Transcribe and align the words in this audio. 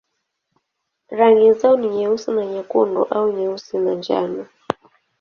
Rangi 1.11 1.53
zao 1.53 1.77
ni 1.77 1.87
nyeusi 1.89 2.31
na 2.31 2.45
nyekundu 2.45 3.03
au 3.03 3.31
nyeusi 3.31 3.77
na 3.77 3.93
njano. 3.93 4.45